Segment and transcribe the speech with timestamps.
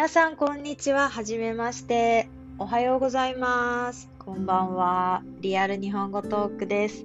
[0.00, 1.10] 皆さん、こんにちは。
[1.10, 2.30] はじめまして。
[2.58, 4.08] おはようございます。
[4.18, 5.22] こんばんは。
[5.42, 7.04] リアル日本語トークです。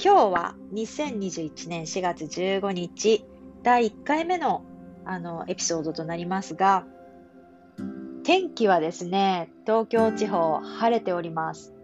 [0.00, 3.24] 今日は2021年4月15日、
[3.64, 4.62] 第1回目の
[5.04, 6.86] あのエピソードとなりますが、
[8.22, 11.74] 天気はですね、東京地方晴れております。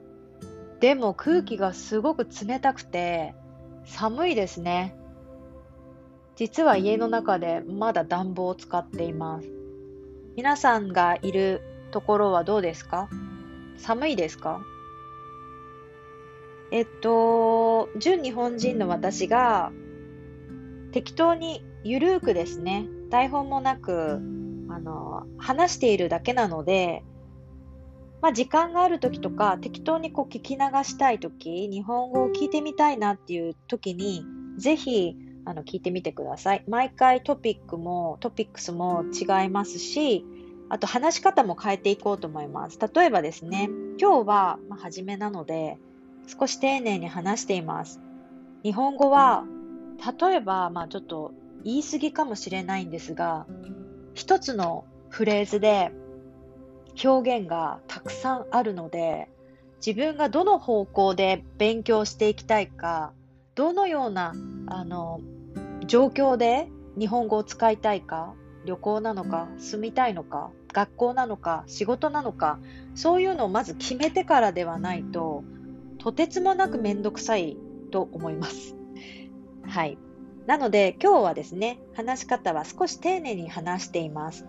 [0.79, 3.35] でも空気がすごく冷たくて
[3.85, 4.95] 寒いですね。
[6.37, 9.58] 実は家の中でまだ暖房を使っています。
[10.39, 13.09] 皆さんがいるところはどうですか？
[13.77, 14.63] 寒いですか？
[16.71, 19.73] えっと、純日本人の私が
[20.93, 24.21] 適当にゆるーくですね、台本もなく、
[24.71, 27.03] あの、話しているだけなので、
[28.23, 34.25] まあ時間がある時とか、適当にこう聞き流したい時、日本語を聞いてみたいなっていう時に、
[34.57, 36.65] ぜひ、あの、聞いてみてください。
[36.69, 40.25] 毎回トピックも、トピックスも違いますし、
[40.71, 42.79] あと話し方も変えていこうと思います。
[42.79, 45.79] 例えばですね、今日は、まあ、初めなので、
[46.27, 48.01] 少し丁寧に話しています。
[48.63, 49.45] 日本語は、
[50.21, 51.33] 例えば、まあちょっと
[51.65, 53.47] 言い過ぎかもしれないんですが、
[54.15, 55.91] 一つのフレーズで
[57.03, 59.29] 表現がたくさんあるので、
[59.85, 63.13] 自分がどの方向で勉強していきたいか、
[63.55, 64.35] どのような、
[64.67, 65.21] あの、
[65.87, 72.59] 状況で日本語を使いたいか、旅行なのか、住みたいのか、学校なのか、仕事なのか、
[72.95, 75.45] そういうのをまず決めてからではないと、
[75.99, 77.57] とてつもなくめんどくさい
[77.91, 78.77] と思います。
[79.65, 79.99] はい。
[80.47, 84.47] なので今日はですね、話し方は少し丁寧に話しています。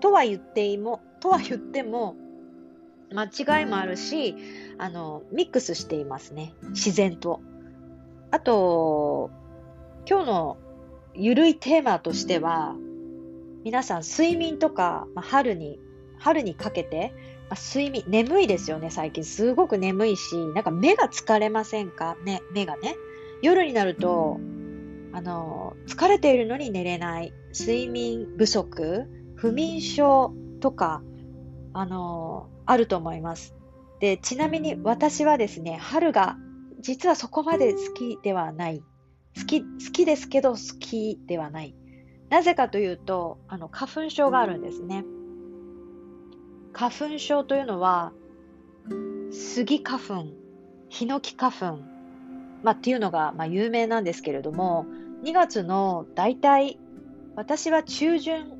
[0.00, 2.16] とは言っても、とは言っても、
[3.12, 4.36] 間違いもあるし、
[4.78, 6.54] あの、ミックスしていますね。
[6.70, 7.40] 自然と。
[8.30, 9.30] あと、
[10.08, 10.56] 今日の
[11.14, 12.74] ゆるいテーマとしては、
[13.64, 15.78] 皆さん睡眠とか、まあ、春に、
[16.18, 17.12] 春にかけて、
[17.48, 19.24] まあ、睡眠、眠いですよね、最近。
[19.24, 22.16] すごく眠いし、なんか目が疲れませんか？
[22.24, 22.96] ね、目がね。
[23.42, 24.38] 夜になると、
[25.12, 31.02] あの、疲れているのに寝れない、睡眠不足、不眠症とか、
[31.72, 33.54] あの、あると思います。
[34.00, 36.36] で、ちなみに私はですね、春が
[36.80, 38.82] 実はそこまで好きではない。
[39.36, 41.74] 好き、好きですけど好きではない。
[42.32, 45.04] なぜかというと、あの、花粉症があるんですね。
[46.72, 48.14] 花粉症というのは、
[49.30, 50.28] スギ花粉、
[50.88, 51.82] ヒノキ花粉、
[52.62, 54.86] まあ、っていうのが、まあ、有名なんですけれども、
[55.24, 56.78] 2月の大体、
[57.36, 58.54] 私は中旬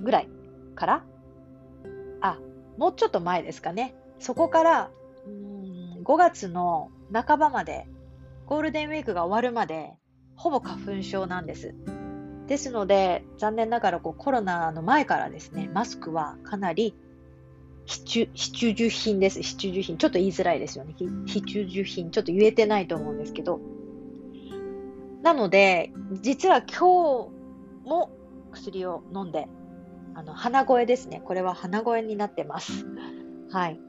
[0.00, 0.28] ぐらい
[0.76, 1.04] から、
[2.20, 2.38] あ、
[2.78, 3.96] もうちょっと前ですかね。
[4.20, 4.90] そこから、
[5.26, 7.88] うん5月の半ばまで、
[8.46, 9.94] ゴールデンウィークが終わるまで、
[10.36, 11.74] ほぼ花粉症なんです。
[12.46, 16.94] ですので、残念ながらこうコロナの前からですね、マスクはかなり
[17.86, 19.42] 必需必需品です。
[19.42, 19.96] 必需品。
[19.96, 20.94] ちょっと言いづらいですよね。
[21.26, 22.10] 必需品。
[22.10, 23.60] ちょっと言えてないと思うんですけど。
[25.22, 27.30] なので、実は今
[27.84, 28.10] 日も
[28.52, 29.48] 薬を飲んで、
[30.14, 31.22] あの、鼻声ですね。
[31.24, 32.86] これは鼻声になってます。
[33.50, 33.80] はい。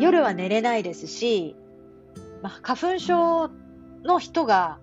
[0.00, 1.56] 夜は寝れないですし、
[2.42, 3.50] まあ、花粉症
[4.04, 4.78] の人が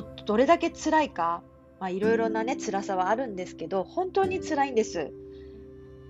[0.00, 1.42] ど、どれだけ辛いか、
[1.78, 5.12] まあ、いろいろなね、辛さはあるんですけど、本当に辛いんです。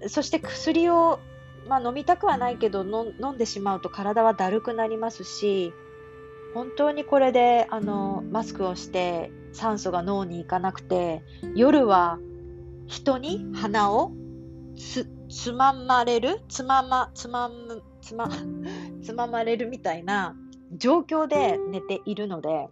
[0.08, 1.20] そして薬を、
[1.68, 5.72] まあ、飲みたくはないけどの飲んでしまうと体はだるくなりますし
[6.54, 11.22] 本当にこれであのマスクをして酸素が脳に行かなくて
[11.54, 12.18] 夜は
[12.86, 14.12] 人に鼻を
[14.76, 18.28] つつままれるつままつまむつま
[19.02, 20.36] つままれるみたいな
[20.72, 22.68] 状況で寝ているので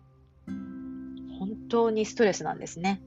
[1.41, 3.03] 本当にストレスなんですね。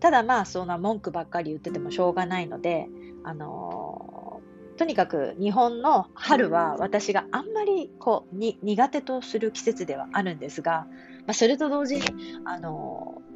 [0.00, 2.88] ただまあそんな文句ばっかり言っててもしょうがないので
[3.24, 10.86] あのーとにかく日本の春は私があんまりこうに苦手とする季節ではあるんですが、
[11.26, 12.02] まあ、それと同時に、
[12.46, 13.30] あのー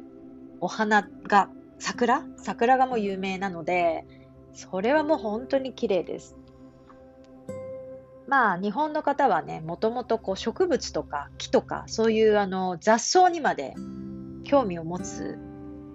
[0.61, 2.23] お花が桜？
[2.37, 4.05] 桜がもう有名なので
[4.53, 6.35] それはもう本当に綺麗です。
[8.27, 13.75] まあ日本の方はねもともとこう植物とか木とかそういうあの雑草にまで
[14.45, 15.37] 興味を持つ。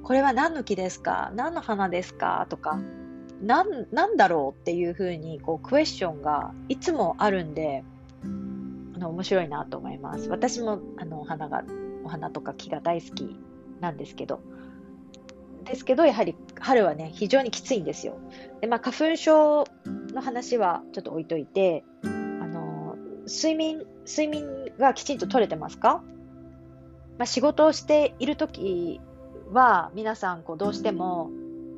[0.03, 1.33] これは何の木ですか？
[1.35, 2.47] 何の花ですか？
[2.51, 2.79] とか
[3.43, 7.85] なんなんだろうっていうふうにこうクエスチョンがいつもあるんで
[8.95, 10.29] あの面白いなと思います。
[10.29, 11.65] 私もあのお花が
[12.05, 13.37] お花とか木が大好き
[13.81, 14.41] なんですけど。
[15.65, 18.17] ですけどやはり春はね非常にきついんですよ。
[18.61, 19.67] で、まあ、花粉症
[20.13, 26.03] の話はちょっと置いといてあの睡眠睡眠がきちんと取れてますか、
[27.21, 28.99] まあ、仕事をしている時
[29.53, 31.31] は皆さんこうどうしても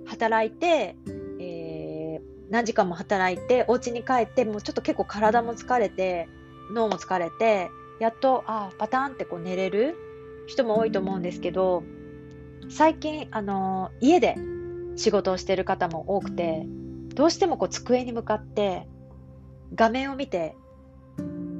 [0.07, 0.95] 働いて、
[1.41, 6.29] えー、何時間も働いて、お家に帰って、もうちょっと結構体も疲れて、
[6.73, 9.97] 脳も疲れて、やっと、あ、パターンってこう寝れる
[10.47, 11.83] 人も多いと思うんですけど、
[12.71, 14.37] 最近、あのー、家で
[14.95, 16.69] 仕事をしている方も多くて、
[17.17, 18.87] どうしてもこう机に向かって
[19.75, 20.55] 画面を見て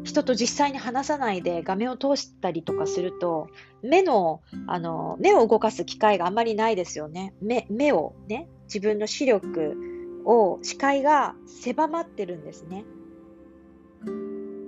[0.05, 3.49] 人と実際に話さないで画面を通したりとかすると、
[3.83, 7.35] 目の、あの、目を動かす機会があんまりないですよね。
[7.41, 9.77] 目、目をね、自分の視力
[10.25, 12.85] を、視界が狭まってるんですね。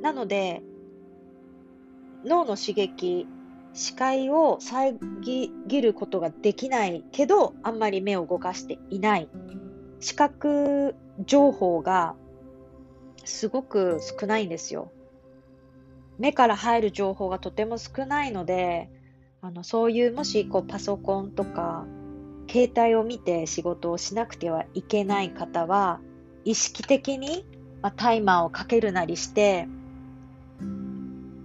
[0.03, 0.63] なので、
[2.25, 3.27] 脳の刺激、
[3.73, 9.29] 視界を遮ることができないけど、あんまり目を動かしていない。
[9.99, 10.95] 視覚
[11.27, 12.15] 情報が
[13.25, 14.93] すごく少ないんですよ。
[16.19, 18.89] 目から入る情報がとても少ないので、
[19.41, 21.85] あのそういうもしこうパソコンとか
[22.51, 26.01] 携帯を見て仕事をしなくてはいけない方は
[26.47, 27.47] 意識的に、
[27.83, 29.69] まあ、タイマーをかけるなりして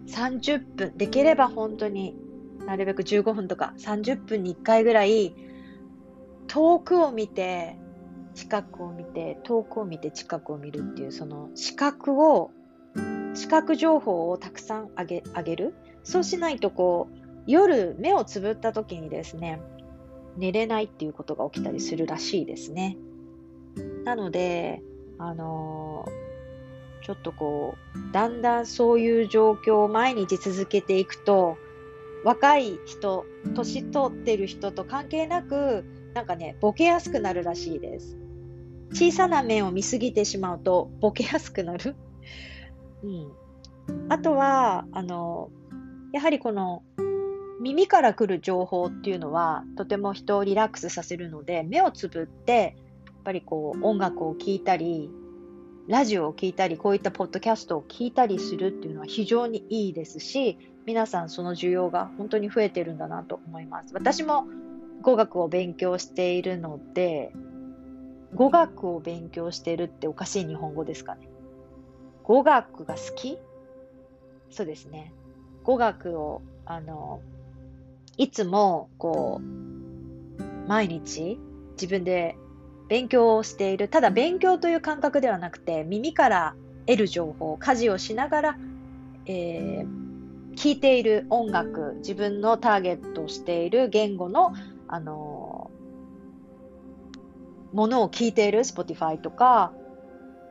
[0.07, 2.15] 30分できれば本当に
[2.65, 5.33] なるべく15分とか30分に1回ぐらい
[6.47, 7.75] 遠くを見て
[8.33, 12.51] 近くを見て遠くを見て近くを見るっていうその視覚を
[13.33, 15.73] 視覚情報をたくさんあげあげる？
[16.03, 19.61] そうしないとこう夜目をつぶった時にですね
[20.37, 22.97] 寝れないっていうことが起きたりするらしいですね。
[24.03, 24.81] なので
[25.17, 31.57] あのー、ちょっとこうだんだんそういう状況を毎日続けていくと
[32.23, 38.17] 若い人年取ってる人と関係なくなんかねボケやすくなるらしいです。
[38.91, 41.95] 小さな面を見すぎてしまうとボケやすくなる
[43.03, 43.31] うん、
[44.09, 45.49] あとはあの
[46.11, 46.83] やはりこの
[47.61, 52.75] 耳から来る情報っていうのはとても人をリラックスさせるので目をつぶって
[53.05, 55.09] やっぱりこう音楽を聴いたり
[55.87, 63.93] ラジオを聴いたりこういったポッドキャストを聞いたりするっていうのは非常にいいですし皆さんその需要が本当に増えてるんだなと思います。
[63.93, 64.47] 私も
[65.01, 67.31] 語学を勉強しているので
[68.33, 71.28] 語学を勉強しているっておかしい日本語ですかね。
[72.29, 73.39] 語学が好き？
[74.51, 75.11] そうですね。
[75.63, 77.21] 語学を、あの、
[78.17, 81.39] いつも、こう、毎日
[81.71, 82.37] 自分で
[82.87, 83.87] 勉強をしている。
[83.87, 86.55] ただ勉強という感覚ではなくて、耳から
[86.85, 88.57] 得る情報、家事をしながら、
[89.25, 94.53] えー、聞いている音楽、自分のターゲットしている言語の、
[94.87, 95.71] あの
[97.73, 99.73] ものを聞いている Spotify とか、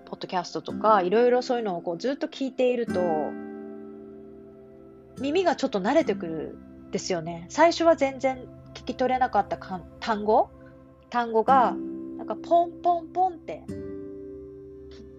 [0.08, 3.00] ポッドキャストとか、いろいろそういうのをこうずっと聞いていると、
[5.20, 6.58] 耳がちょっと慣れてくる
[6.88, 7.46] んですよね。
[7.50, 8.38] 最初は全然
[8.72, 10.48] 聞き取れなかったかん単語？
[11.10, 11.74] 単語が、
[12.16, 13.64] なんかポンポンポンって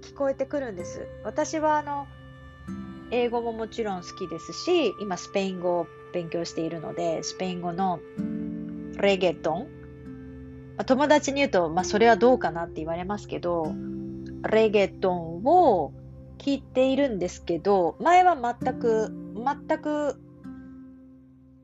[0.01, 1.05] 聞こえてくるんです。
[1.23, 2.07] 私はあの、
[3.11, 7.99] 英語ももちろん好きですし、今スペイン語を勉強しているので、スペイン語の
[8.99, 9.67] レゲトン。
[10.85, 13.73] 友達に言うと、まあ、それはどうかなって言われますけど、
[14.47, 15.93] レゲトンを
[16.37, 20.19] 聞いているんですけど、前は全く、全く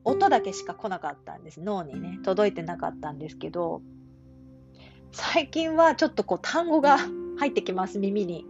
[0.04, 1.60] 音だけしか来なかったんです。
[1.60, 3.82] 脳にね、届いてなかったんですけど、
[5.10, 6.98] 最近はちょっとこう単語が
[7.38, 8.46] 入ってきます、耳に。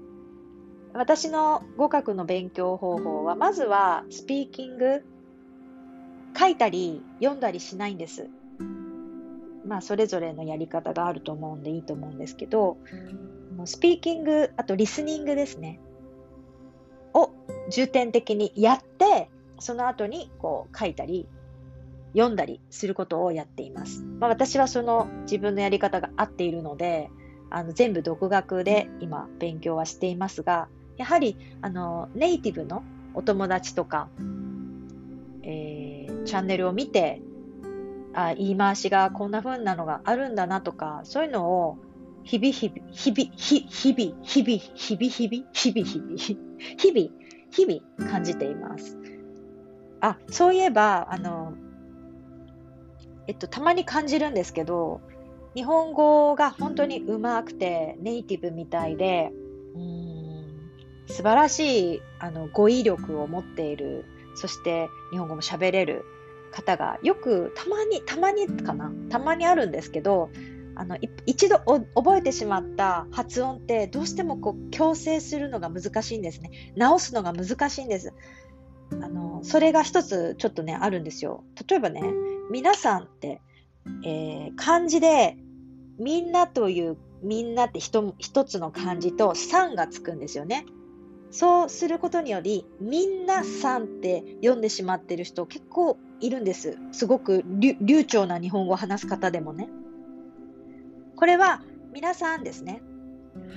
[0.93, 5.05] 私の語学の勉強方法は、まずはスピーキング、
[6.39, 8.29] 書いたり読んだりしないんです。
[9.65, 12.79] まあ、それぞれのやり方があると思うんでいいと思うんですけど、
[13.57, 15.81] のスピーキング、あとリスニングですね。
[17.15, 17.31] を
[17.71, 21.27] 重点的にやって、その後にこう書いたり、
[22.13, 24.03] 読んだりすることをやっています。
[24.19, 27.11] まあ、私はその自分のやり方が合っているので、
[27.51, 32.83] あの全部独学で今勉強はしていますが、やはりあのネイティブの
[33.15, 34.09] お友達とか、
[35.43, 37.21] えー、チャンネルを見て、
[38.15, 41.79] あ言い回しがこんな風なのがあるんだなとか、そういうのを
[42.27, 46.41] 日々日々、日々、日々、日々、日々、日々、日々、日々、
[46.77, 47.09] 日々、
[47.51, 48.99] 日々感じています。
[50.01, 51.55] あ、そういえば、あの、
[53.29, 55.01] えっと、たまに感じるんですけど、
[55.55, 59.31] 日本語が本当にうまくてネイティブみたいで、
[59.77, 60.07] うん
[61.09, 64.05] 素晴らしいあの語彙力を持っている、
[64.35, 66.05] そして日本語も喋れる
[66.53, 70.31] 方がよくたまに、たまにかな、たまにあるんですけど、
[70.77, 71.59] あの一度
[71.95, 76.73] 覚えてしまった発音ってどうしてもこう矯正するのが難しいんですね。
[76.77, 78.13] 直すのが難しいんです。
[78.93, 81.45] あのそれが一つちょっとねあるんですよ。
[81.69, 82.03] 例えばね
[82.51, 83.41] 皆さんって、
[84.05, 85.37] えー、漢字で
[85.99, 90.67] みんなという、みんなって一一つの漢字とさんがつくんですよね。
[91.31, 96.79] そうすることにより、みんなさんって読んでしまってる人結構いるんです。
[96.93, 97.45] すごく
[97.81, 99.69] 流暢な日本語を話す方でもね。
[101.17, 101.63] これは
[101.95, 102.83] 皆さんですね。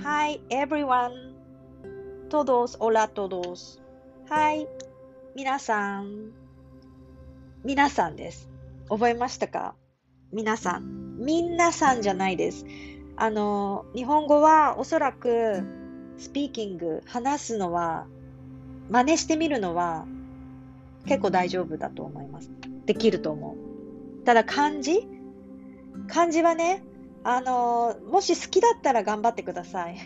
[0.02, 1.34] Hi everyone.
[2.30, 3.78] Todos, hola todos.
[4.30, 4.66] Hi.
[5.36, 6.32] 皆さん。
[7.62, 8.48] 皆さんです。
[8.88, 9.74] 覚えましたか？
[10.32, 11.18] 皆さん。
[11.18, 12.64] みんなさんじゃないです。
[13.16, 15.62] あの、日本語はおそらく
[16.16, 18.06] スピーキング、話すのは、
[18.88, 20.06] 真似してみるのは
[21.04, 22.50] 結構大丈夫だと思います。
[22.86, 24.24] できると思う。
[24.24, 25.06] ただ漢字？
[26.08, 26.82] 漢字はね、
[27.22, 29.98] あの、もし好きだったら頑張ってください。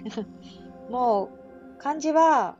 [0.91, 1.31] も
[1.79, 2.57] う、漢字は、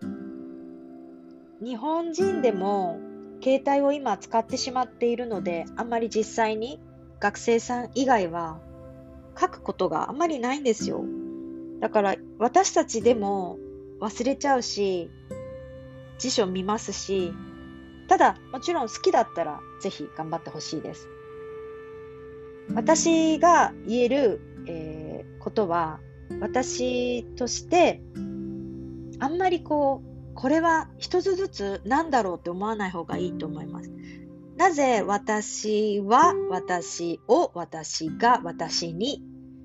[1.63, 2.99] 日本人でも
[3.43, 6.81] 携帯を今使ってしまっているので、あんまり実際に
[7.21, 8.61] 学生さん以外は
[9.39, 11.05] 書くことがあんまりないんですよ。
[11.81, 13.59] だから私たちでも
[14.01, 15.11] 忘れちゃうし、
[16.19, 17.33] 辞書見ますし、
[18.09, 21.09] ただもちろん好きだったらぜひ頑張ってほしいです。
[22.73, 26.01] 私が言える、えー、ことは
[26.41, 28.03] 私として
[29.19, 33.93] あんまりこうこれは一つずつ何だろうって思わない方がいいと思います。
[34.57, 39.23] なぜ私は私を私が私に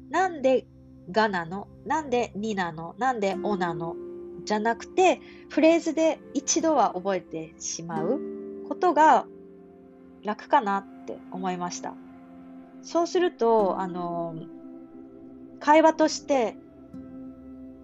[0.10, 0.66] なんで
[1.12, 3.96] がなのなんでになのなんでおなの
[4.46, 8.20] じゃなくてフレーズで一度は覚えてしまう
[8.68, 9.26] ことが
[10.24, 11.94] 楽かなって思いました。
[12.82, 14.36] そうすると、あの、
[15.60, 16.56] 会話として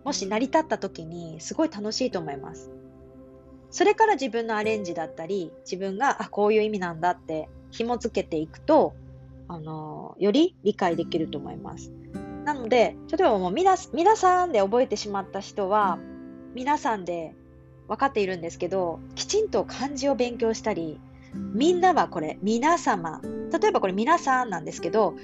[0.05, 2.71] もし成り立った時にすごい楽しいと思います。
[3.71, 8.95] それから自分のアレンジだったり、自分が、あ、こういう意味なんだって紐付けていくと、
[9.47, 11.91] あの、より理解できると思います。
[12.45, 15.97] なので、例えばもう皆皆さんで覚えてしまった人は、
[16.53, 17.33] 皆さんで
[17.87, 20.99] 分かっているんですけど、きちんと漢字を勉強したり、
[21.35, 23.21] みんなはこれ、皆様。
[23.51, 25.15] 例えばこれ皆さんなんですけど、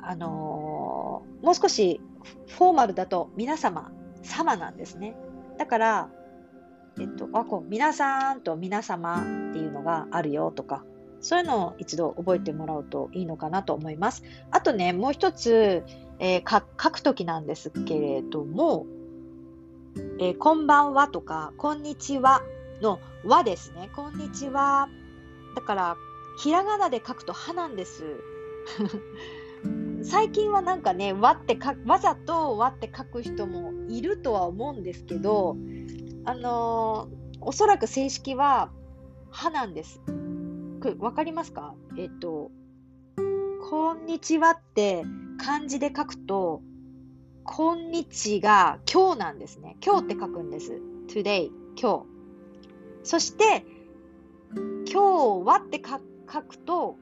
[0.00, 2.00] あのー、もう少し
[2.48, 3.90] フォーマルだと皆様、
[4.22, 5.16] 様なんですね。
[5.58, 6.10] だから、
[6.98, 10.84] えっと、あ、こう、皆さんと皆様っていうのがあるよとか、
[11.20, 14.22] そういうのを一度覚えてもらうといいのかなと思います。
[14.50, 15.84] あとね、もう一つ、
[16.18, 18.86] えー、書くときなんですけれども、
[20.18, 22.42] えー、こんばんはとか、こんにちは
[22.80, 23.90] の和ですね。
[23.94, 24.88] こんにちは。
[25.56, 25.96] だから、
[26.38, 28.04] ひらがなで書くとはなんです。
[30.04, 35.56] 最近はなんかね、和ってか、わざと和って書く人もいるとは思うんですけど、
[36.26, 38.70] あのー、おそらく正式は、
[39.30, 40.00] はなんです。
[40.98, 41.74] わかりますか？
[41.96, 42.50] えっと、
[43.70, 45.04] こんにちはって
[45.38, 46.60] 漢字で書くと、
[47.44, 49.78] こんにちが今日なんですね。
[49.84, 50.80] 今日って書くんです。
[51.08, 52.06] today、今日。
[53.04, 53.64] そして、
[54.54, 56.96] 今日はって書くと、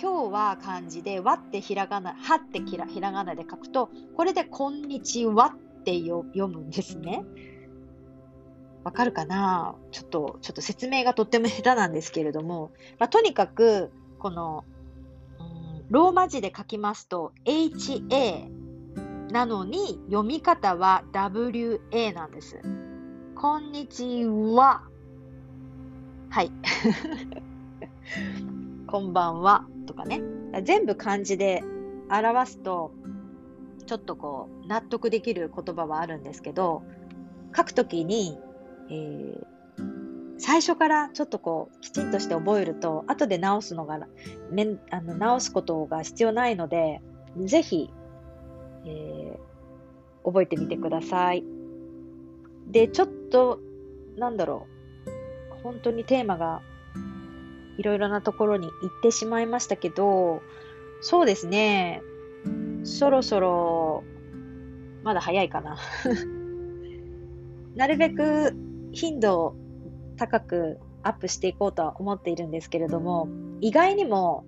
[0.00, 7.24] 今日は漢字で、わってひらがな、はってひらひらがなで書くと、これでこんにちはって読むんですね。
[8.82, 9.76] わかるかな？
[9.92, 14.64] ちょっと、ちょっと説明がとっても下手なんですけれども、まあ、とにかく、この、
[15.38, 18.50] うん、ローマ字で書きますと、HA
[19.30, 22.60] なのに読み方は WA なんです。
[23.34, 24.82] こんにちは。
[26.34, 26.50] はい。
[28.88, 29.68] こんばんは。
[29.86, 30.20] とかね。
[30.64, 31.62] 全部漢字で
[32.10, 32.90] 表すと、
[33.86, 36.82] ちょっとこう、納得できる言葉はあるんですけど、
[37.56, 38.36] 書くときに
[38.90, 39.44] えー、
[40.38, 43.98] 最初からちょっとこうきちんとして覚えると後で直すのが
[44.50, 47.00] めあの直すことが必要ないので
[47.36, 47.90] ぜひ、
[48.84, 51.44] えー、覚えてみてください。
[52.70, 53.60] でちょっと
[54.16, 54.73] なんだろう
[55.64, 56.62] 本当にテーマが
[57.76, 60.42] いろいろなところに行ってしまいましたけど
[61.00, 62.02] そうですね
[62.84, 64.04] そろそろ
[65.02, 65.76] まだ早いかな
[67.74, 68.54] なるべく
[68.92, 69.56] 頻度を
[70.16, 73.28] 高くアップしていこうとは思っているんですけれども、
[73.60, 74.46] 意外にも、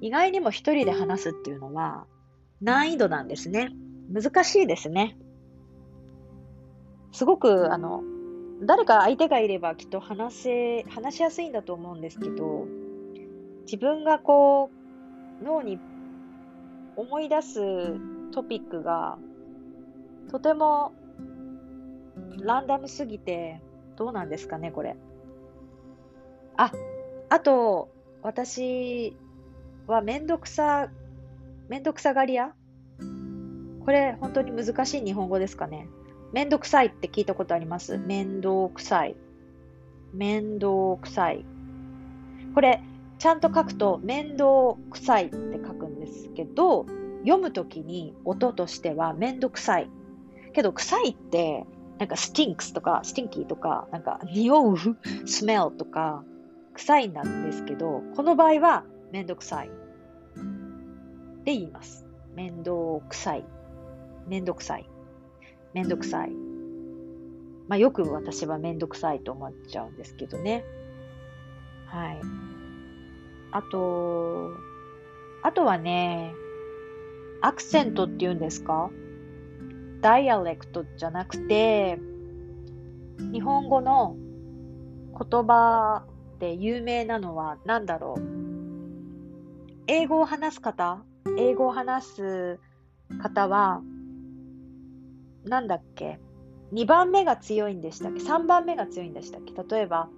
[0.00, 2.06] 意外にも一人で話すっていうのは
[2.60, 3.70] 難易度なんですね。
[4.12, 5.16] 難しいですね。
[7.12, 8.02] すごく、あの、
[8.62, 12.66] 誰か相手がいればきっと話せ、話しやすいんだと思うんですけど、
[13.62, 14.70] 自分がこ
[15.40, 15.78] う、脳に
[16.96, 17.60] 思い出す
[18.32, 19.18] トピックが
[20.30, 20.92] とても
[22.40, 23.60] ランダムすぎて、
[23.96, 24.96] どうなんですかね、これ。
[26.56, 26.72] あ、
[27.28, 27.88] あと、
[28.22, 29.16] 私
[29.86, 30.90] はめんどくさ、
[31.68, 32.52] めんどくさがり屋
[33.84, 35.88] これ本当に難しい日本語ですかね。
[36.32, 39.16] めんどくさいって聞いたことありますめんどくさい。
[40.12, 41.44] めんどくさい。
[42.54, 42.82] これ、
[43.18, 46.86] ちゃんと書くと、面倒くさいって書くんですけど、
[47.22, 49.90] 読むときに音としてはめんどくさい。
[50.52, 51.66] けど、臭いって、
[51.98, 54.76] なんかスティンクスとか、スティンキーとか、なんか匂う
[55.26, 56.24] スメルとか、
[56.74, 59.70] 臭いなんですけど、この場合はめんどくさい。
[61.44, 62.06] で言います。
[62.34, 63.44] めんどくさい。
[64.28, 64.88] めんどくさい。
[65.74, 66.32] めんどくさい。
[67.68, 70.64] まあよく私はめんどくさいと思っちゃうんですけどね。
[71.86, 72.20] はい。
[73.50, 74.50] あと、
[75.42, 76.34] あとはね、
[77.40, 78.90] アクセントって言うんですか？
[80.00, 81.98] ダイアレクトじゃなくて、
[83.32, 84.16] 日本語の
[85.18, 86.04] 言葉
[86.38, 88.20] で有名なのは何だろう？
[89.86, 91.02] 英語を話す方？
[91.36, 92.60] 英語を話す
[93.22, 93.82] 方は、
[95.48, 96.18] なんだっけ
[96.72, 99.54] ?2 番目が強いんでしたっけ ?3 番目が強いんでしたっけ？
[99.76, 100.08] 例えば、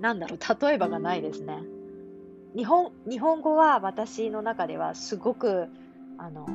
[0.00, 0.66] なんだろう？
[0.66, 1.62] 例えばがないですね。
[2.56, 5.68] 日本、日本語は私の中ではすごく、
[6.16, 6.46] あの、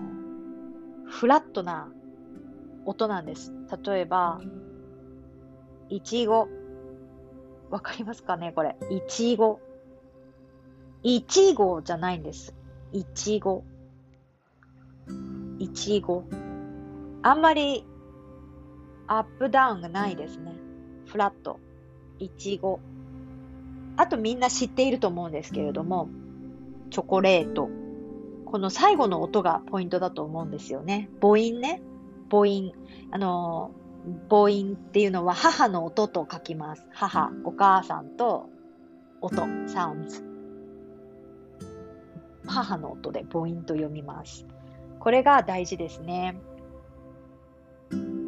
[1.06, 1.92] フラットな
[2.86, 3.54] 音なんです。
[3.86, 4.42] 例えば、
[5.90, 6.48] いちご。
[7.70, 8.52] わかりますかね？
[8.54, 8.76] これ。
[8.90, 9.60] いちご。
[11.04, 12.56] いちごじゃないんです。
[12.92, 13.64] いちご。
[15.60, 16.24] いちご。
[17.24, 17.86] あんまり
[19.08, 20.54] アップダウンがないですね。
[21.08, 21.60] フラット。
[22.20, 22.80] いちご。
[23.96, 26.10] あとみんな知っていると思うんですけれども、
[26.92, 27.70] チョコレート。
[28.46, 31.10] この最後の音がポイントだと思うんですよね。
[31.22, 31.82] 母音ね。
[32.30, 32.72] 母音。
[33.12, 33.72] あの、
[34.30, 36.86] 母音っていうのは母の音と書きます。
[36.92, 38.50] 母、お母さんと
[39.22, 40.24] 音、サウンズ。
[42.46, 44.46] 母の音で母音と読みます。
[45.00, 46.36] これが大事ですね。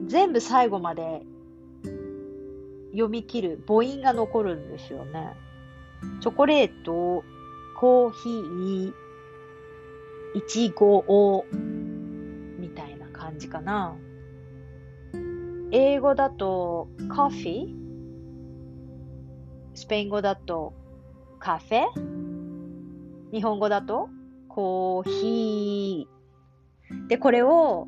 [0.07, 1.25] 全部最後まで
[2.91, 5.35] 読み切る母音が残るんですよね。
[6.21, 7.23] チョコレート、
[7.79, 8.93] コーヒー、
[10.35, 13.95] いちごを、みたいな感じかな。
[15.71, 17.85] 英語だと、コーヒー
[19.73, 20.73] スペイン語だと、
[21.39, 21.85] カフェ？
[23.33, 24.09] 日本語だと、
[24.47, 27.07] コーヒー。
[27.07, 27.87] で、これを、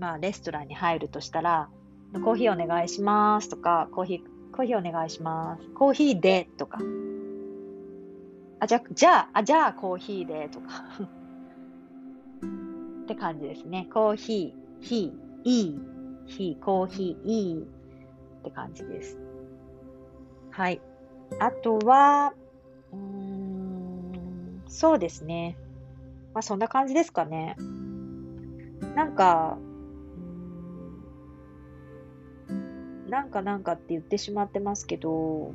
[0.00, 1.68] まあ、レストランに入るとしたら、
[2.24, 4.20] コーヒーお願いしますとか、コーヒー
[4.56, 5.68] コーヒーお願いします。
[5.74, 6.78] コーヒーでとか。
[8.60, 10.84] あ、じゃ、じゃあ、あ、じゃあコーヒーでとか。
[13.04, 13.88] って感じですね。
[13.92, 15.80] コーヒー、ヒー、いい、
[16.26, 17.66] ヒー、コーヒー、いいっ
[18.42, 19.18] て感じです。
[20.50, 20.80] はい。
[21.38, 22.32] あとは、
[22.92, 25.58] うーん、そうですね。
[26.32, 27.56] まあそんな感じですかね。
[28.94, 29.58] なんか、
[33.10, 35.52] なんかなんかって言ってしまってますけど、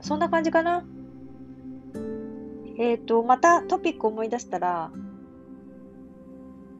[0.00, 0.84] そんな感じかな？
[2.76, 4.90] えっ、ー、と、またトピック思い出したら、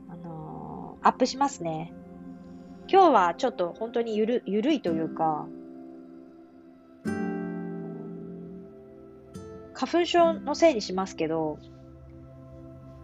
[0.09, 1.93] あのー、アップしますね。
[2.89, 5.47] 今日はちょっと本当にゆる、ゆるいというか、
[9.73, 11.59] 花粉症のせいにしますけど、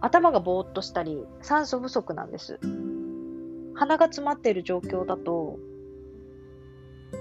[0.01, 2.59] 頭がぼーっとしたり、酸素不足なんです。
[3.81, 5.57] 鼻が詰まっている状況だと、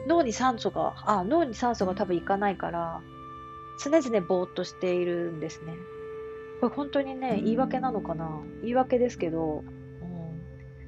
[0.07, 3.01] 脳に酸素が、あ、脳に酸素が多分いかないから、
[3.83, 5.73] 常々ぼーっとしているんですね。
[6.61, 8.43] これ本当にね、言い訳なのかな？
[8.61, 9.65] 言い訳ですけど、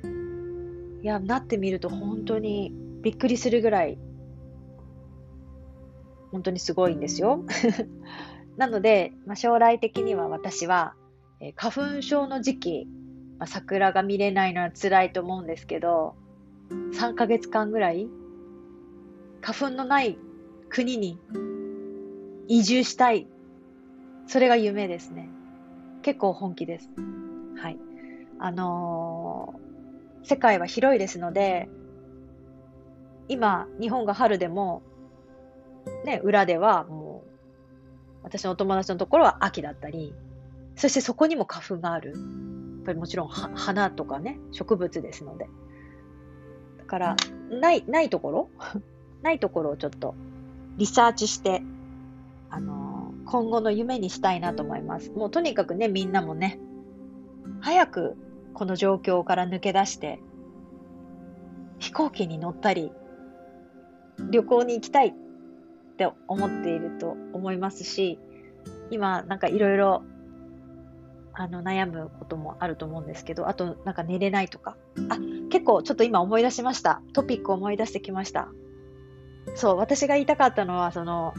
[0.05, 3.99] うん、いや、なってみると本当にびっくりするぐらい、
[6.33, 7.47] 本当にすごいんですよ。
[8.59, 10.97] なので、まあ、将来的には私は、
[11.41, 12.89] えー、花粉症の時期、
[13.43, 16.15] まあ、桜が見れないのは辛いと思うんですけど、
[16.71, 18.07] 3ヶ月間ぐらい、
[19.41, 20.17] 花粉のない
[20.69, 21.19] 国に
[22.47, 23.27] 移住したい。
[24.29, 25.29] それが夢ですね。
[26.03, 26.89] 結構本気です。
[27.61, 27.79] はい。
[28.39, 31.69] あのー、世界は広いですので、
[33.27, 34.85] 今、日本が春でも、
[36.05, 37.31] ね、裏ではもう、
[38.23, 40.15] 私のお友達のところは秋だったり、
[40.77, 42.15] そしてそこにも花粉がある。
[42.83, 45.49] っぱりもちろん花とかね、植物ですので。
[46.79, 47.17] だから、
[47.51, 48.49] ない、ないところ？
[49.23, 50.17] ないところをちょっと
[50.77, 51.63] リサーチして、
[52.51, 55.13] あのー、今後の夢にしたいなと思います。
[55.13, 56.59] もうとにかくね、みんなもね、
[57.61, 58.17] 早く
[58.53, 60.19] この状況から抜け出して、
[61.79, 62.93] 飛行機に乗ったり、
[64.31, 65.15] 旅行に行きたいっ
[65.97, 68.19] て思っていると思いますし、
[68.91, 70.03] 今なんかいろいろ
[71.35, 74.77] あの悩むこともあると思うんですけど、あとなんか寝れないとか。
[75.09, 75.19] あ、
[75.51, 77.03] 結構ちょっと今思い出しました。
[77.13, 78.49] トピック思い出してきました。
[79.55, 81.35] そう、私が言いたかったのは、その、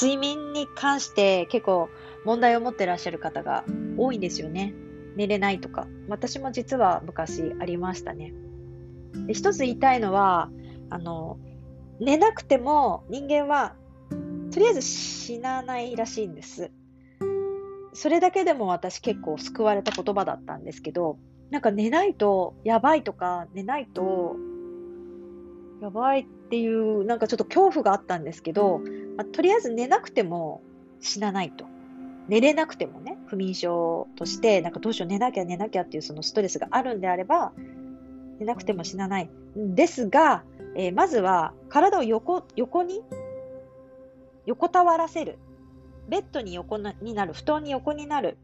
[0.00, 1.90] 睡眠に関して結構
[2.24, 3.64] 問題を持ってらっしゃる方が
[3.98, 4.74] 多いんですよね。
[5.16, 5.86] 寝れないとか。
[6.08, 8.32] 私も実は昔ありましたね。
[9.26, 10.50] で一つ言いたいのは、
[10.90, 11.38] あの、
[12.00, 13.74] 寝なくても人間は
[14.54, 16.70] とりあえず死なないらしいんです。
[17.94, 21.16] それだけでも私結構救われた言葉だったんですけど、
[21.50, 24.36] なんか寝ないとやばいとか、寝ないと
[25.80, 28.80] やばいっていう、なんかちょっと恐怖があったんですけど、
[29.16, 30.60] まあ、とりあえず寝なくても
[31.00, 31.66] 死なないと。
[32.26, 37.52] 寝れなくてもね、不眠症として、なんかどうしよう、寝なきゃ寝なきゃっていうそのストレスがあるんであれば、
[38.38, 39.30] 寝なくても死なない。
[39.54, 40.42] ですが、
[40.74, 43.02] えー、まずは体を横横に、
[44.46, 45.38] 横たわらせる。
[46.08, 48.38] ベッドに横になる、布団に横になる。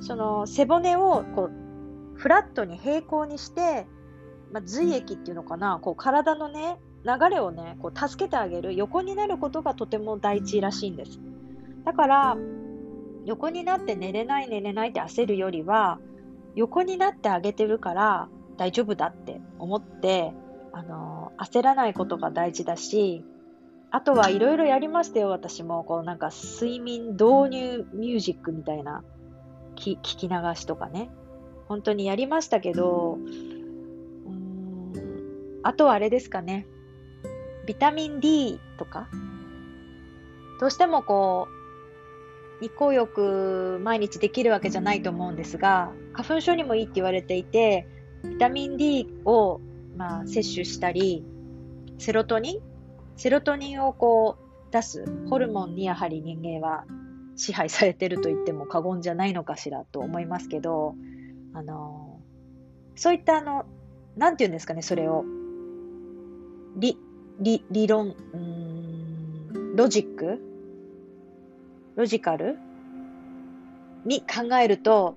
[0.00, 3.86] その背骨をこうフラットに平行にして、
[4.52, 11.20] まあ、髄液っていうのかな、こう体のね、流れをね、こう助けてあげる、横になることがとても大事らしいんです。
[11.84, 12.36] だから、
[13.26, 15.98] 横になって寝れない寝れないって焦るよりは、
[16.54, 20.32] 横になってあげてるから大丈夫だって思って、
[20.72, 23.24] あのー、焦らないことが大事だし、
[23.96, 25.82] あとはいろいろやりましたよ、私も。
[25.82, 29.02] こうなんか睡眠導入ミュージックみたいな
[29.74, 31.10] 聞き流しとかね。
[31.66, 36.66] 本当にやりましたけど、うーん、あとはあれですかね。
[37.64, 39.08] ビタミン D とか？
[40.60, 41.48] どうしてもこ
[42.60, 47.88] う、日光浴毎日できるわけじゃないと思うんですが、花粉症にもいいって言われていて、
[48.24, 49.62] ビタミン D を、
[49.96, 51.24] まあ、摂取したり、
[51.96, 52.75] セロトニン
[53.16, 56.84] セロトニンをこう出すホルモンにやはり人間は
[57.36, 60.94] 支配されてると言っても過言じゃないのかしらと思いますけど、
[61.54, 62.20] あの
[62.94, 63.66] そういったあの、
[64.16, 65.24] なんて言うんですかね、それを。
[66.76, 66.98] 理、
[67.40, 70.40] 理、理論、うん、ロジック？
[71.94, 72.58] ロジカル？
[74.06, 75.14] に考えると、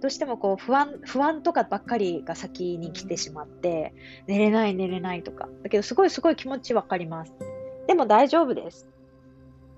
[0.00, 3.94] どうしてもこう不安、不安とかばっかりが先に来てしまって、
[4.26, 5.48] 寝れない寝れないとか。
[5.62, 7.32] だけどすごいすごい気持ちわかります。
[7.86, 8.86] でも大丈夫です。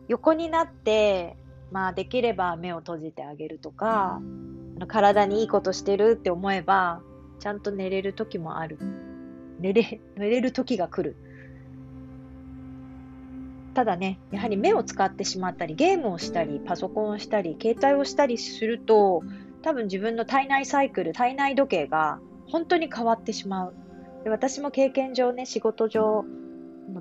[0.08, 1.36] 横になって、
[1.70, 4.20] まあできれば目を閉じてあげるとか、
[4.86, 7.02] 体にいいことしてるって思えば、
[7.40, 8.78] ちゃんと寝れる時もある。
[9.58, 11.16] 寝れ、寝れる時が来る。
[13.74, 19.22] ただね、やはり目を使ってしまったり、ゲームをしたり、パソコンをしたり、携帯をしたりすると、
[19.62, 23.74] 多分自分の体内サイクル、体内時計が本当に変わってしまう。
[24.24, 26.24] で私も経験上ね、仕事上、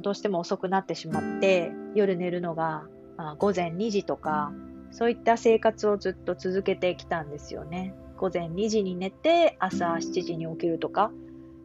[0.01, 2.83] どうしても遅くなってしまって、夜寝るのが、
[3.17, 4.51] あ、午前2時とか、
[4.91, 7.93] そういった生活をずっと続けてきたんですよね。
[8.17, 11.11] 午前2時に寝て、朝7時に起きるとか。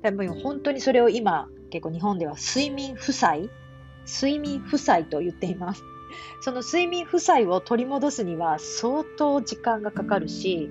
[0.03, 3.51] 多分本当にそれを今、結構日本では睡眠負債
[4.07, 5.83] 睡眠負債と言っています。
[6.41, 10.71] その睡眠負債を取り戻すには相当時間がかかるし、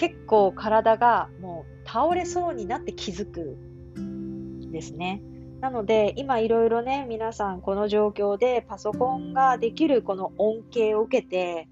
[0.00, 3.58] 結構体がもう倒れそうになって気づく
[4.00, 5.20] んですね。
[5.60, 11.68] なので今いろいろね皆さんこの状況でパソコンができるこの恩恵を受けて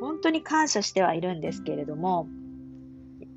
[0.00, 2.28] 本当に感謝してはいるんですけれども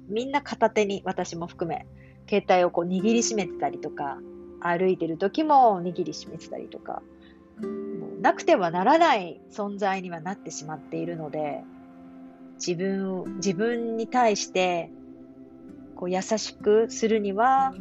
[0.08, 1.88] みんな片手に私も含め
[2.30, 4.20] 携帯をこう握りしめてたりとか
[4.60, 7.02] 歩いてる時も握りしめてたりとか
[8.22, 11.64] なくてはならない存在にはなってしまっているので
[12.66, 14.92] 自分を、自分に対して
[15.96, 17.74] こう優しくするには、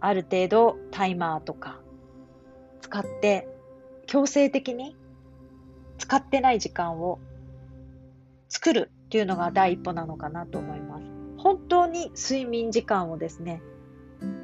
[0.00, 1.80] ある程度タイマーとか
[2.80, 3.48] 使って
[4.06, 4.96] 強制的に
[5.98, 7.18] 使ってない時間を
[8.48, 11.04] 作るっていうのが第一歩なのかなと思います。
[11.36, 13.60] 本当に睡眠時間をですね、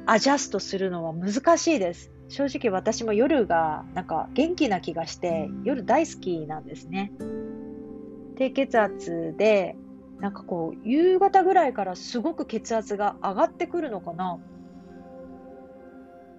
[0.05, 2.11] アジャストするのは難しいです。
[2.27, 7.13] 正直私も夜がなんか元気な気がして夜大好きなんですね。
[8.37, 9.75] 低血圧で、
[10.19, 14.39] なんかこう、夕方ぐらいからすごく血圧が上がってくるのかな。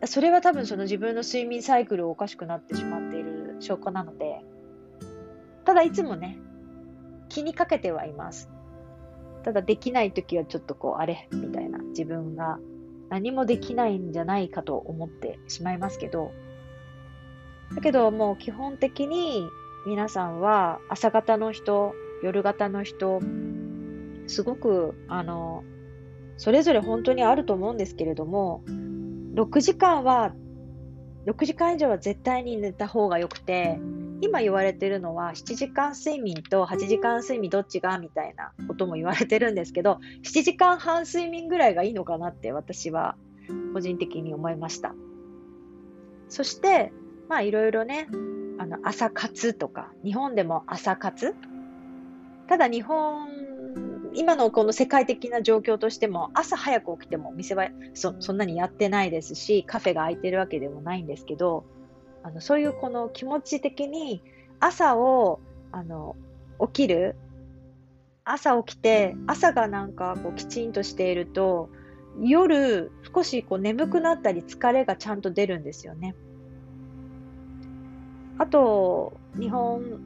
[0.04, 4.40] それは多分その自分の睡眠サイクルおかしくなってしまっている証拠なので、
[5.64, 6.38] ただいつもね、
[7.28, 8.50] 気にかけてはいます。
[9.42, 12.58] ただできない時はちょっとこう、あれみたいな自分が
[13.08, 16.30] 何もできないんじゃないかと思ってしまいますけど、
[17.74, 19.48] だけどもう基本的に
[19.88, 23.20] 皆さんは朝方の人、夜型の人、
[24.26, 25.64] すごく、あの、
[26.36, 28.62] それぞれ本当にあると思うんですけれども、
[29.34, 30.34] 6時間は、
[31.24, 33.80] 6時間以上は絶対に寝た方が良くて、
[34.20, 43.16] 今言われてるのは7時間睡眠と8時間睡眠どっちがみたいなことも言われてるんですけど、7時間半睡眠ぐらいがいいのかなって私は
[43.72, 44.94] 個人的に思いました。
[46.28, 46.92] そして、
[47.30, 48.06] まあいろいろね、
[48.58, 51.34] あの朝活とか、日本でも朝活？
[52.48, 53.28] ただ日本
[54.14, 61.64] 今のこの世界的な状況としても朝早く起きても店はそそんなにやってないですしカフェが開いてるわけでもないんですけど
[62.22, 64.22] あのそういうこの気持ち的に
[64.60, 65.40] 朝を
[65.72, 66.16] あの
[66.60, 67.16] 起きる？
[68.24, 71.70] 朝起きて朝がなんかこうきちんとしていると
[72.20, 76.14] 夜少しこう眠くなったり疲れがちゃんと出るんですよね。
[78.38, 80.00] あと日本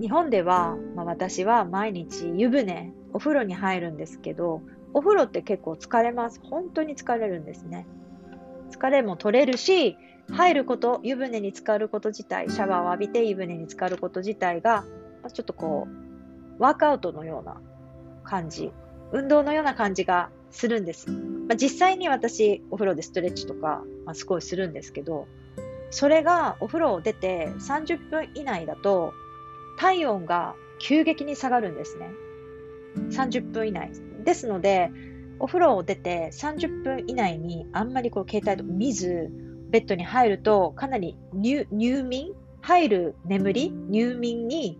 [0.00, 7.86] 日本では、まあ、私は毎日湯船お風呂に入るんですけどお風呂って結構疲れます本当に疲れるんですね
[8.70, 9.96] 疲れも取れるし
[10.32, 14.84] 入ること、湯船に浸かること自体、シャワーを浴びて湯船に浸かること自体が、
[15.32, 15.88] ちょっとこ
[16.58, 17.60] う、ワークアウトのような
[18.22, 18.72] 感じ、
[19.12, 21.10] 運動のような感じがするんです。
[21.10, 25.26] まあ、実際に私、お風呂でストレッチとか、まあ、すごいするんですけど、
[25.90, 29.12] それがお風呂を出て30分以内だと、
[29.76, 32.10] 体温が急激に下がるんですね。
[33.10, 33.90] 30分以内。
[34.24, 34.90] ですので、
[35.38, 39.30] お風呂を出て30分以内にあんまりこう携帯と見ず、
[39.70, 42.34] ベッドに入るとかなり入眠？
[42.60, 43.70] 入る眠り？
[43.70, 44.78] 入眠に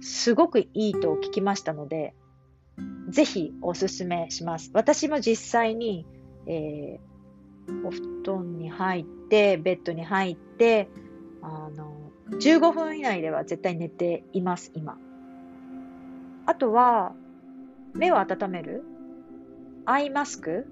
[0.00, 2.14] すごくいいと聞きましたので、
[3.10, 4.70] ぜひおすすめします。
[4.72, 6.06] 私も実際に、
[6.46, 10.88] えー、お布団に入ってて、ベッドに入って、
[11.42, 14.98] あの、15分以内では絶対寝ています、今。
[16.46, 17.14] あとは、
[17.94, 18.84] 目を温める
[19.86, 20.66] アイマスク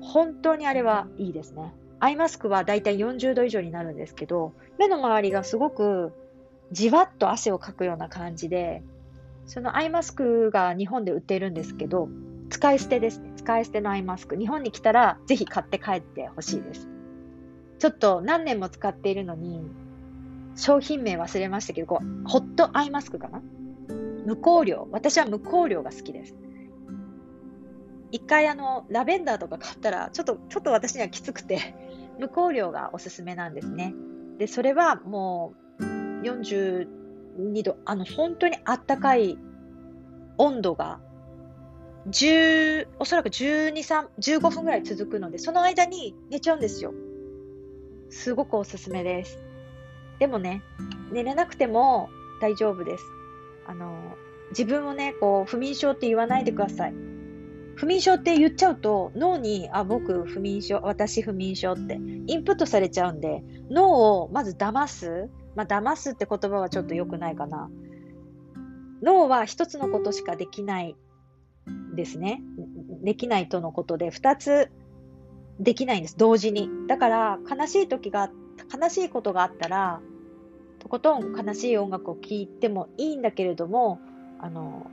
[0.00, 1.74] 本当にあれはいいですね。
[1.98, 6.12] アイマスクはだいたい40度以上になるんですけど、目の周りがすごく
[6.72, 8.82] じわっと汗をかくような感じで、
[9.46, 12.08] そのアイマスクが日本で売っているんですけど、
[12.48, 13.20] 使い捨てです。
[13.36, 14.36] 使い捨てのアイマスク。
[14.36, 16.88] 日本に来たらぜひ買って帰ってほしいです。
[17.80, 19.62] ちょっと何年も使っているのに、
[20.54, 23.42] 商品名忘れましたけど、こうホットアイマスクかな？
[24.26, 24.86] 無香料。
[24.92, 26.36] 私は無香料が好きです。
[28.12, 31.74] 一回あの、ラベンダーとか買ったら、ちょっと、ちょっと私にはきつくて、
[32.20, 33.94] 無香料がおすすめなんですね。
[34.36, 35.82] で、それはもう
[36.22, 39.38] 42度、あの、本当にあったかい
[40.36, 41.00] 温度が
[42.08, 46.92] 10、おそらく12、3、15分ぐらい続くので、その間に寝ちゃうんですよ。
[48.10, 49.38] すごくおすすめです。
[50.18, 50.62] でもね、
[51.12, 53.04] 寝れなくても大丈夫です。
[53.66, 54.16] あの、
[54.50, 56.94] 自分をね、こう、不眠症って言わないでください。
[57.80, 61.94] 不眠症って言っちゃうと脳にあ僕不眠症私不眠症って
[62.26, 65.30] インプットされちゃうんで脳をまず騙す？
[65.56, 67.70] まあ騙すって言葉はちょっと良くないかな
[69.02, 70.94] 脳は一つのことしかできない
[71.94, 72.42] ですね
[73.02, 74.70] できないとのことで二つ
[75.60, 78.30] できないんです同時にだから悲しい時が
[78.72, 80.00] 悲しいことがあったら
[80.78, 84.00] とことん悲しい音楽を聴いてもいいんだけれども
[84.40, 84.90] あの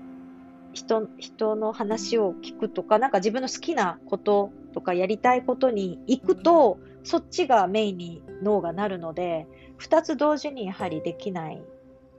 [0.78, 9.48] 人人の話を聞くとか、なんか自分の好きなこととかやりたいことに行くと、そっちがメインに脳がなるので、
[9.80, 11.64] 2つ同時にやはりできない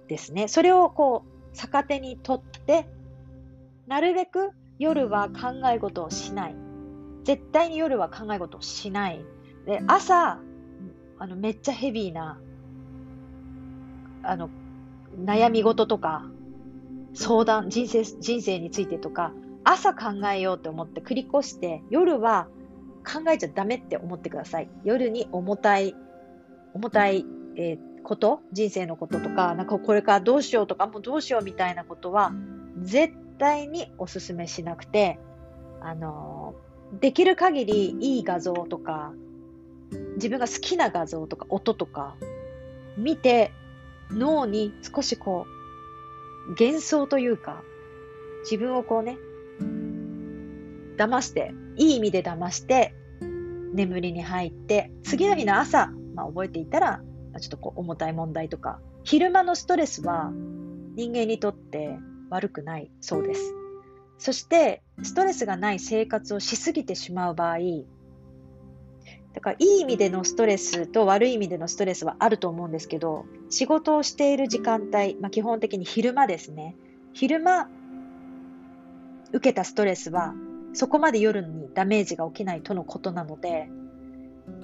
[0.09, 0.49] ですね。
[0.49, 2.89] それをこう、逆手にとって、
[3.87, 6.68] なるべく夜は考え事をしない。
[7.29, 9.23] 絶対に夜は考え事をしない。
[9.67, 10.41] で、朝、
[11.19, 12.41] あの、めっちゃヘビーな、
[14.23, 14.49] あの、
[15.15, 16.25] 悩み事とか、
[17.13, 22.49] 相談、人生、人生についてとか、朝考えようと思って繰り越して、夜は
[23.07, 24.71] 考えちゃダメって思ってください。
[24.83, 25.95] 夜に重たい、
[26.73, 32.33] 重たい、えー、こと、人生のこととか、なんかこれからどうしようとか、もうどうしようみたいなことは、
[32.81, 35.19] 絶対にお勧めしなくて、
[35.83, 39.13] あのー、できる限りいい画像とか、
[40.17, 42.17] 自分が好きな画像とか音とか
[42.97, 43.53] 見て
[44.11, 47.63] 脳に少しこう幻想というか、
[48.43, 49.19] 自分をこうね、
[50.97, 52.95] 騙して、いい意味で騙して、
[53.75, 57.03] 眠りに入って、次の日の朝、まあ、覚えていたら、
[57.39, 60.33] ちょっとこう重たい問題とか、昼間のストレスは
[60.97, 61.99] 人間にとって
[62.31, 63.58] 悪くないそうです。
[64.19, 67.59] そして、ストレスがない生活をしすぎてしまう場合、
[69.33, 76.75] だからいい意味でのストレスと悪い意味でのストレスはあると思うんですけど、仕事をしている時間帯、まあ、基本的に昼間ですね。
[77.13, 77.69] 昼間
[79.33, 80.35] 受けたストレスは
[80.73, 83.69] そこまで夜にダメージが起きないとのことなので、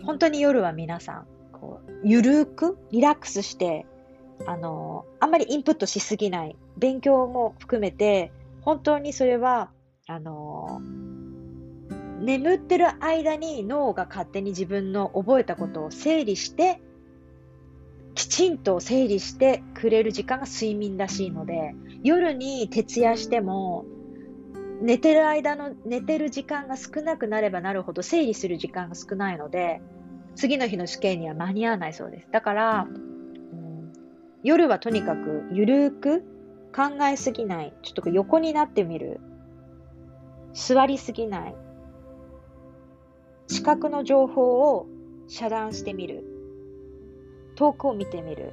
[0.02, 3.86] 本当に夜は皆さん、こう、ゆるくリラックスして
[4.46, 6.56] あの、あんまりインプットしすぎない。
[6.76, 8.32] 勉強も含めて、
[8.64, 9.70] 本当にそれは、
[10.06, 10.80] あの、
[12.20, 16.80] 眠ってる間に脳が勝手に自分の覚えたことを整理して、
[18.14, 23.84] きちんと整理してくれる時間が睡眠らしいので、夜に徹夜しても、
[24.80, 29.82] 寝てる間の、寝てる時間が少なくなればなるほど整理する時間が少ないので、
[30.36, 32.28] 次の日の試験には間に合わないそうです。
[32.30, 33.92] だから、うん、
[34.42, 36.33] 夜はとにかくゆるく
[36.74, 37.72] 考えすぎない。
[37.82, 39.20] ちょっと横になってみる。
[40.52, 41.54] 座りすぎない。
[43.46, 44.86] 視覚の情報を
[45.28, 46.24] 遮断してみる。
[47.54, 48.52] 遠くを見てみる。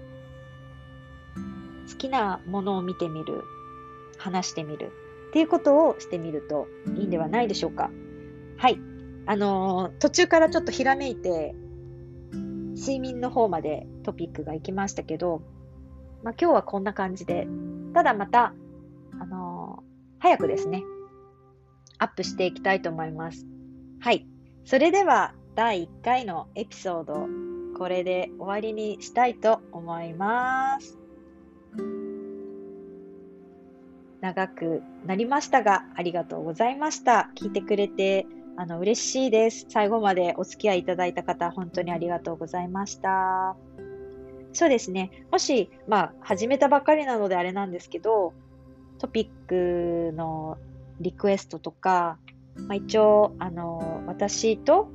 [1.90, 3.44] 好きなものを見てみる。
[4.20, 4.92] 話してみる。
[5.30, 7.90] っていうことをしてみるといいんではないでしょうか。
[8.58, 8.80] はい。
[9.26, 11.56] あのー、途中からちょっとひらめいて、
[12.76, 15.42] 睡眠の方までトピックが行きましたけど、
[16.22, 17.48] まあ、今日はこんな感じで、
[17.94, 18.54] ただまた、
[19.20, 20.84] あのー、早くですね、
[21.98, 23.46] アップしていきたいと思います。
[24.00, 24.26] はい。
[24.66, 27.28] それでは、第1回のエピソード、
[27.78, 30.98] これで終わりにしたいと思います。
[34.22, 37.32] 長くなりましたが、ありがとうございました。
[37.36, 39.66] 聞いてくれて、あの、嬉しいです。
[39.70, 43.56] 最後までお付き合いいただいた方、本当にありがとうございました。
[44.54, 45.26] そうですね。
[45.32, 48.34] もし、まあ、始めたばかりなのであれなんですけど、
[49.00, 50.58] トピックの
[51.00, 52.20] リクエストとか、
[52.56, 54.90] まあ、一応、あの、私と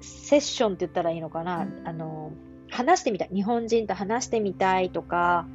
[0.00, 2.32] セッションって言ったらいいのかな、あの、
[2.70, 5.46] 話してみたい、日本人と話してみたいとか、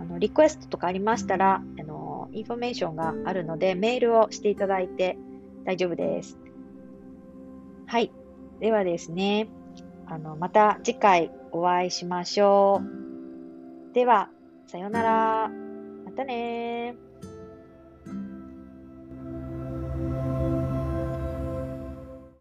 [0.00, 5.16] あの、リクエストとかありましたら、あの、インフォメーションがあるので、メールをしていただいて
[5.64, 6.38] 大丈夫です。
[7.86, 8.10] はい。
[8.60, 9.48] ではですね、
[10.06, 13.94] あの、また次回お会いしましょう。
[13.94, 14.28] では、
[14.66, 15.48] さようなら。
[16.04, 16.96] またね